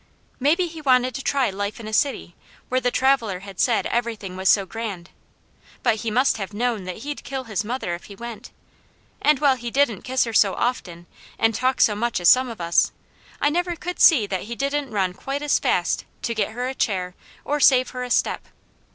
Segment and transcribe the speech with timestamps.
[0.39, 2.33] Maybe he wanted to try life in a city,
[2.69, 5.11] where the traveller had said everything was so grand;
[5.83, 8.49] but he must have known that he'd kill his mother if he went,
[9.21, 11.05] and while he didn't kiss her so often,
[11.37, 12.91] and talk so much as some of us,
[13.39, 16.73] I never could see that he didn't run quite as fast to get her a
[16.73, 17.13] chair
[17.45, 18.47] or save her a step.